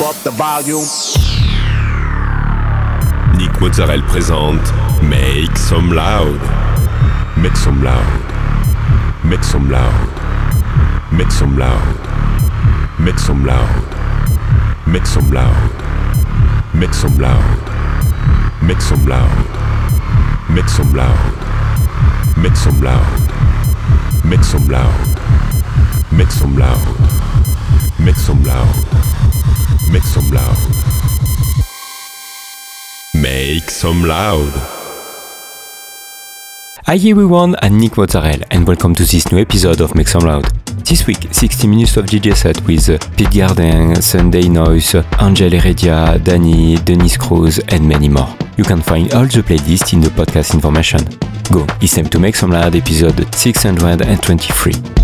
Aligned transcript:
up 0.00 0.16
the 0.24 0.30
volume. 0.30 0.84
Nick 3.36 3.60
Mozzarella 3.60 4.02
présente 4.04 4.72
Make 5.02 5.56
Some 5.56 5.92
Loud. 5.92 6.40
Make 7.36 7.56
some 7.56 7.82
loud. 7.82 8.02
Make 9.24 9.44
some 9.44 9.70
loud. 9.70 9.92
Make 11.12 11.30
some 11.30 11.58
loud. 11.58 11.98
Make 12.98 13.18
some 13.18 13.44
loud. 13.44 13.74
Make 14.86 15.06
some 15.06 15.30
loud. 15.30 15.60
Make 16.66 16.94
some 16.94 17.18
loud. 17.18 17.60
Make 18.62 18.80
some 18.80 19.04
loud. 19.04 19.34
Make 20.48 20.68
some 20.68 20.94
loud. 20.94 21.18
Make 22.36 22.56
some 22.56 22.80
loud. 22.82 23.20
Make 24.24 24.44
some 24.44 24.68
loud. 24.68 25.20
Make 26.12 26.30
some 26.30 26.56
loud. 26.56 26.98
Make 27.98 28.16
some 28.16 28.42
loud. 28.44 29.13
Make 29.94 30.02
some 30.02 30.28
loud. 30.32 30.58
Make 33.14 33.70
some 33.70 34.02
loud. 34.02 34.50
Hi 36.84 36.96
everyone, 36.96 37.54
I'm 37.62 37.78
Nick 37.78 37.96
Mozzarella 37.96 38.44
and 38.50 38.66
welcome 38.66 38.96
to 38.96 39.04
this 39.04 39.30
new 39.30 39.38
episode 39.38 39.80
of 39.80 39.94
Make 39.94 40.08
Some 40.08 40.24
Loud. 40.24 40.46
This 40.84 41.06
week, 41.06 41.28
60 41.30 41.68
minutes 41.68 41.96
of 41.96 42.06
DJ 42.06 42.34
set 42.34 42.60
with 42.66 42.88
Pete 43.16 43.38
Garden, 43.38 44.02
Sunday 44.02 44.48
Noise, 44.48 44.96
Angel 45.20 45.50
Heredia, 45.50 46.18
Danny, 46.18 46.74
Denise 46.78 47.16
Cruz 47.16 47.60
and 47.68 47.88
many 47.88 48.08
more. 48.08 48.36
You 48.56 48.64
can 48.64 48.82
find 48.82 49.14
all 49.14 49.26
the 49.26 49.42
playlists 49.42 49.92
in 49.92 50.00
the 50.00 50.08
podcast 50.08 50.54
information. 50.54 51.04
Go, 51.52 51.64
it's 51.80 51.94
time 51.94 52.06
to 52.06 52.18
Make 52.18 52.34
Some 52.34 52.50
Loud 52.50 52.74
episode 52.74 53.32
623. 53.32 55.03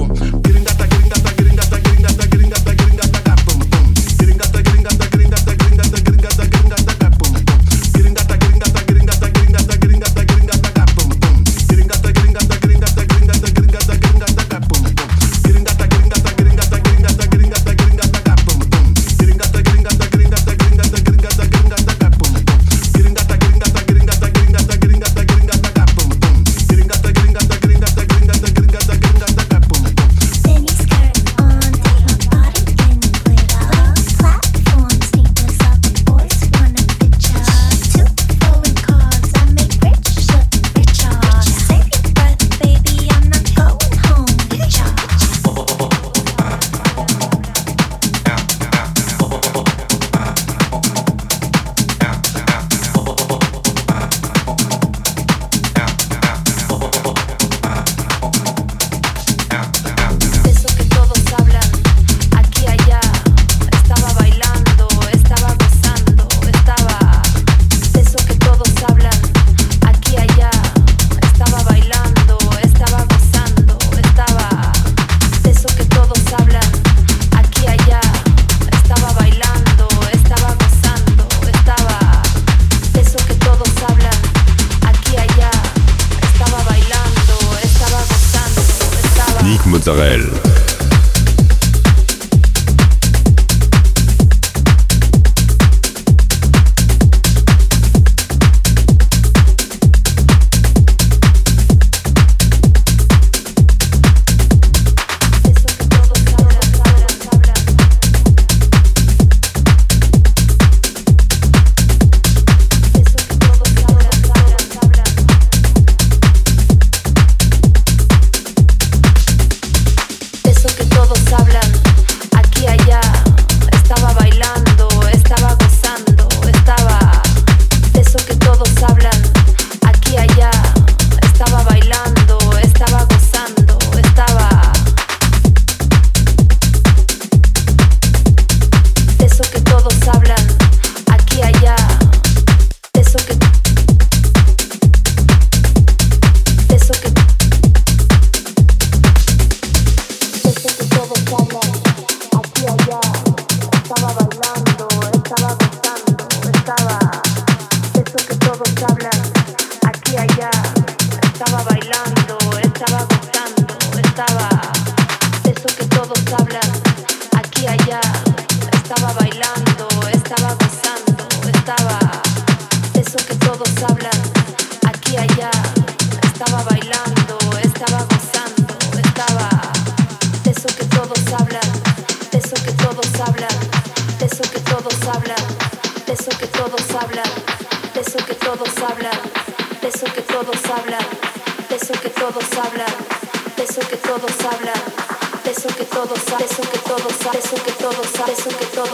Mozzarella. 89.81 90.50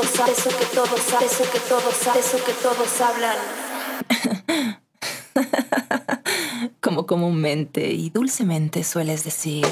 todos, 0.08 0.30
eso 0.30 0.50
que 0.58 0.66
todos, 0.66 1.00
eso 1.22 1.44
eso 2.18 2.38
que 2.46 2.54
todos 2.54 3.02
hablan. 3.02 3.38
Como 6.82 7.06
comúnmente 7.06 7.92
y 7.92 8.10
dulcemente 8.10 8.84
sueles 8.84 9.24
decir. 9.24 9.68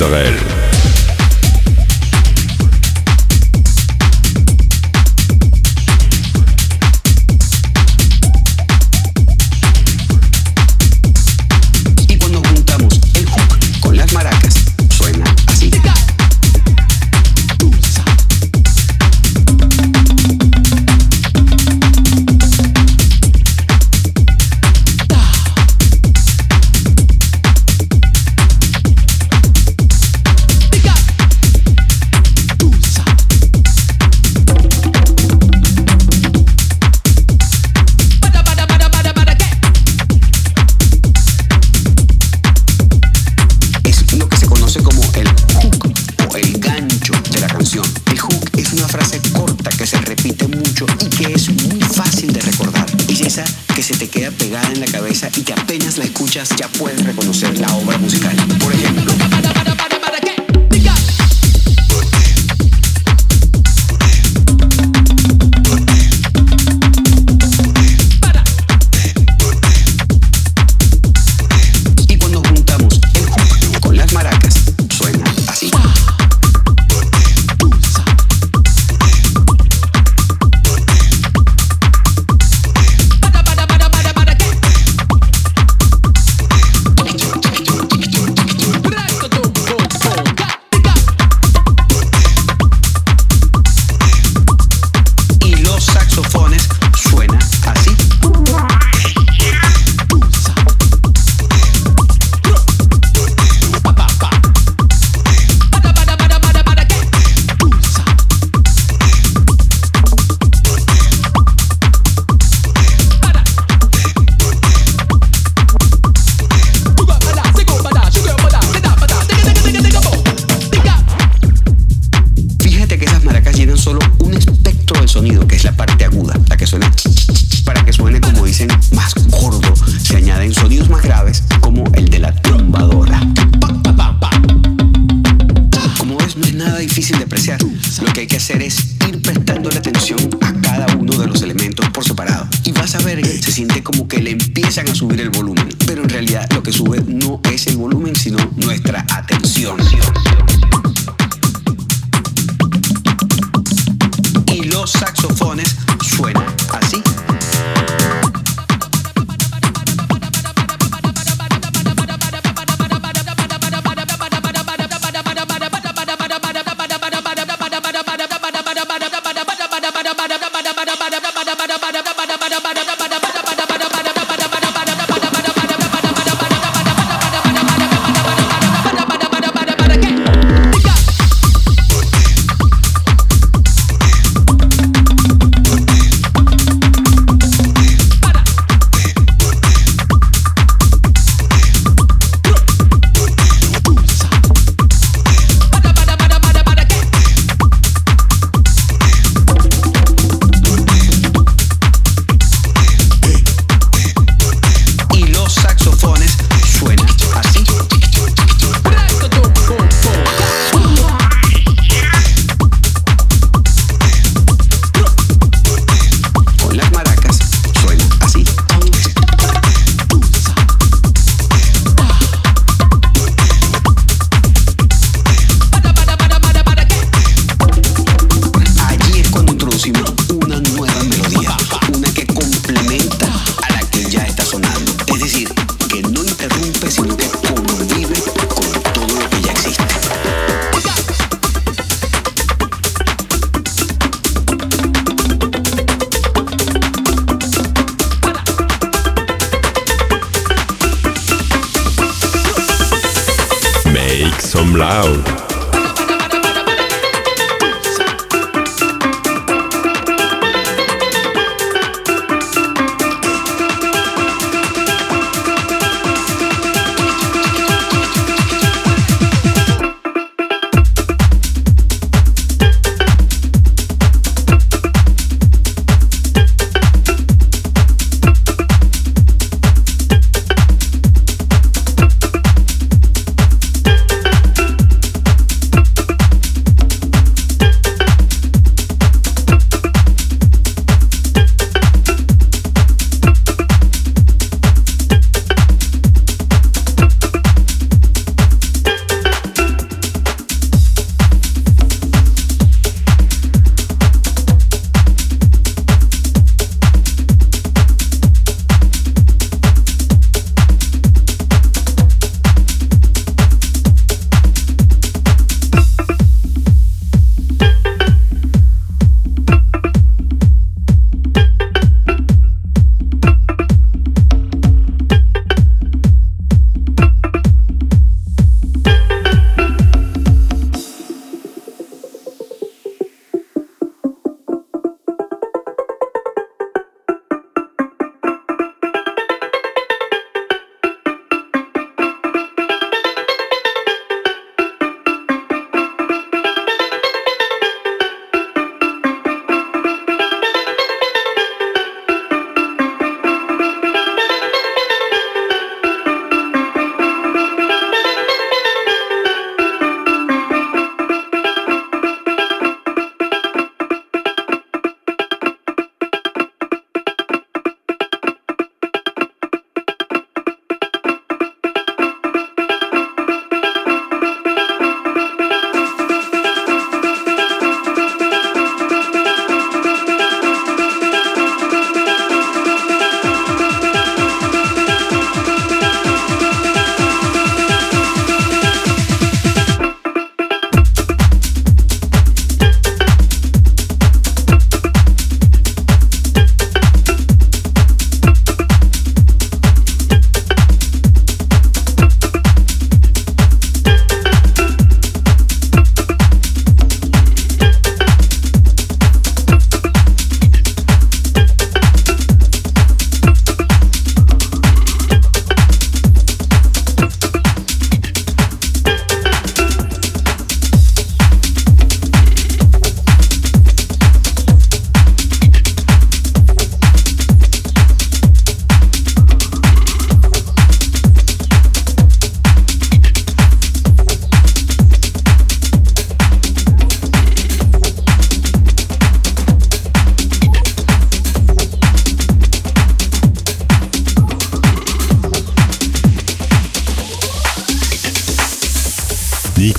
Israël. 0.00 0.57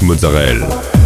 Mozzarella. 0.10 0.99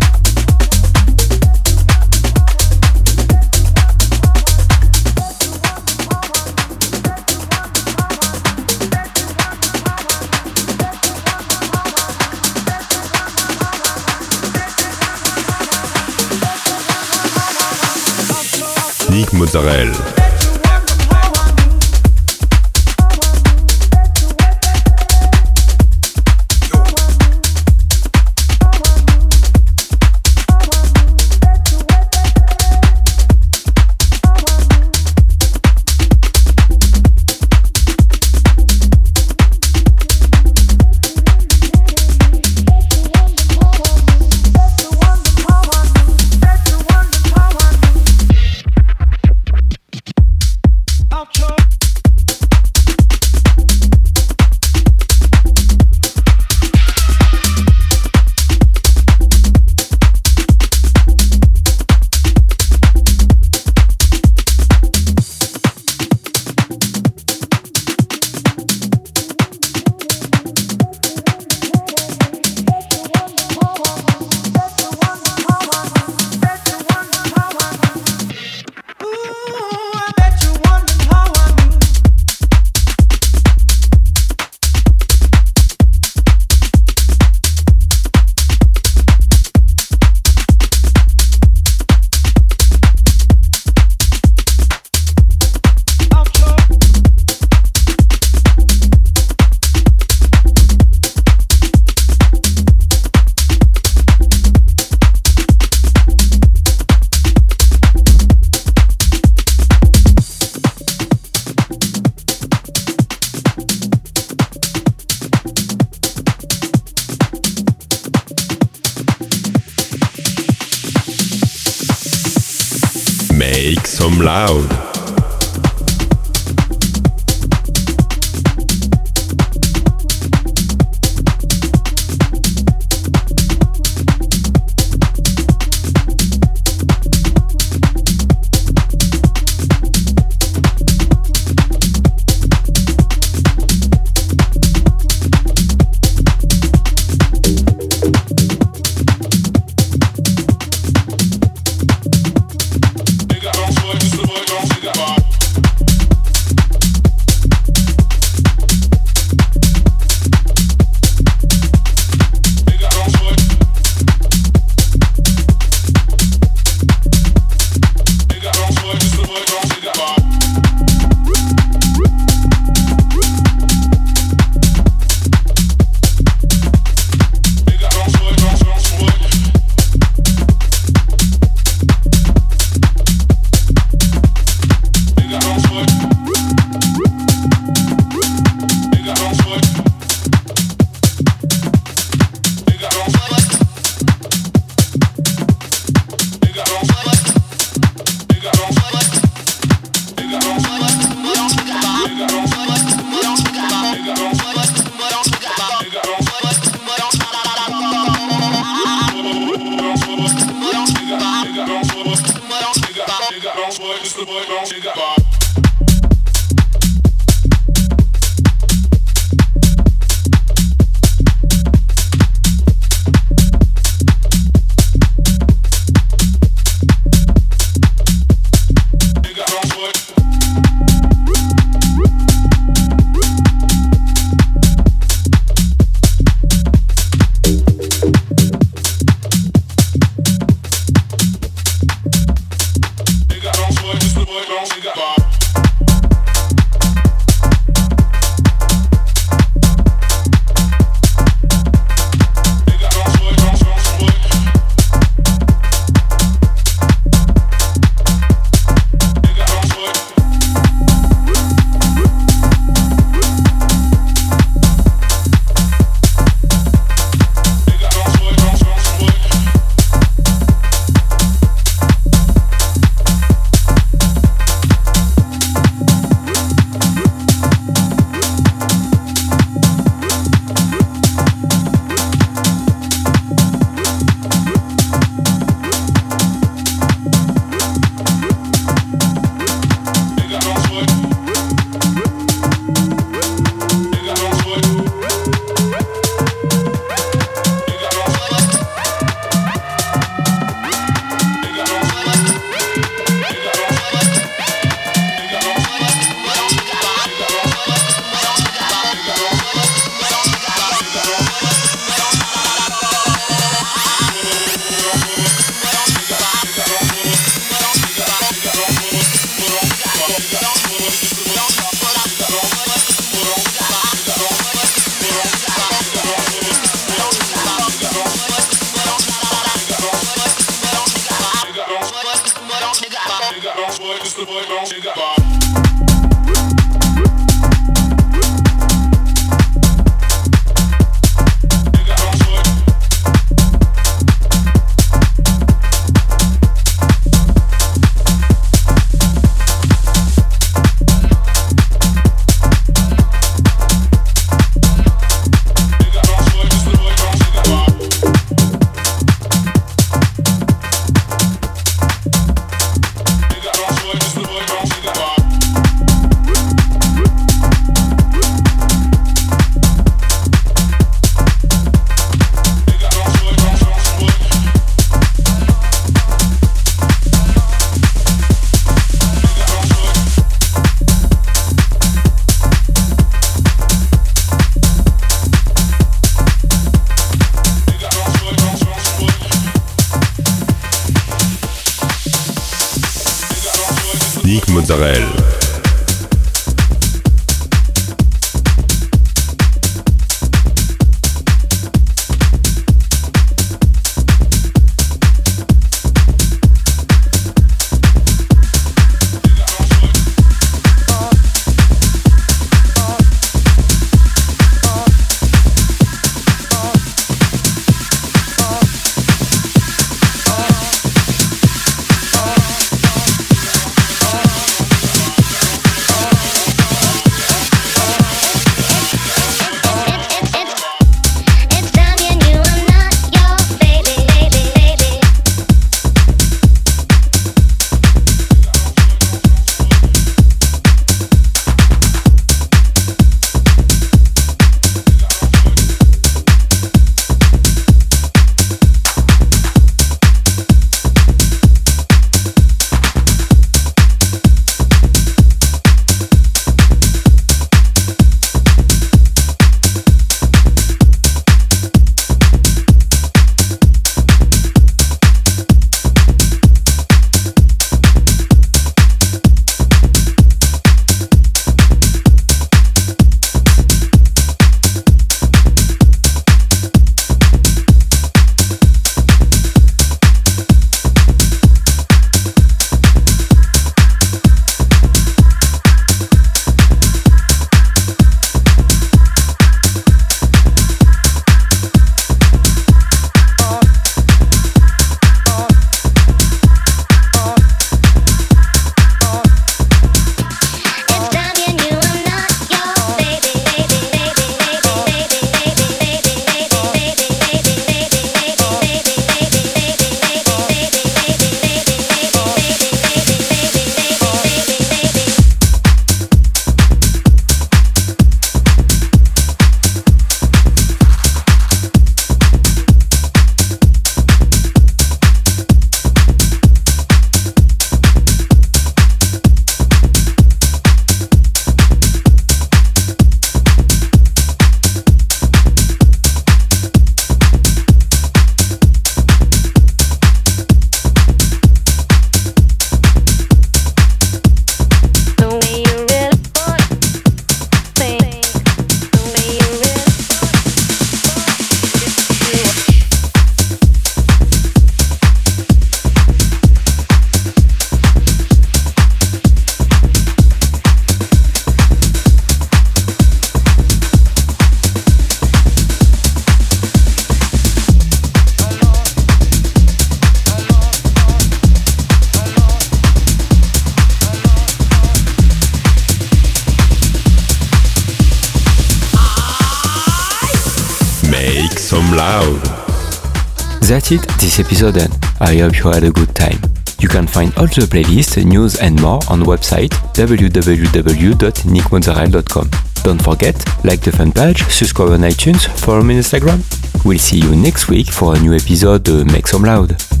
This 584.31 584.45
episode 584.45 584.77
and 584.77 584.93
I 585.19 585.39
hope 585.39 585.57
you 585.57 585.71
had 585.71 585.83
a 585.83 585.91
good 585.91 586.15
time. 586.15 586.39
You 586.79 586.87
can 586.87 587.05
find 587.05 587.37
all 587.37 587.47
the 587.47 587.67
playlists, 587.67 588.23
news 588.23 588.57
and 588.59 588.81
more 588.81 589.01
on 589.09 589.19
website 589.21 589.71
www.nickmozzarella.com. 589.93 592.49
Don't 592.83 593.01
forget, 593.01 593.35
like 593.65 593.81
the 593.81 593.91
fan 593.91 594.11
page, 594.11 594.43
subscribe 594.43 594.91
on 594.91 594.99
iTunes, 595.01 595.47
follow 595.59 595.83
me 595.83 595.95
on 595.95 596.01
Instagram. 596.01 596.41
We'll 596.85 596.99
see 596.99 597.19
you 597.19 597.35
next 597.35 597.67
week 597.67 597.87
for 597.87 598.15
a 598.15 598.19
new 598.19 598.33
episode 598.33 598.87
of 598.87 599.11
Make 599.11 599.27
Some 599.27 599.43
Loud. 599.43 600.00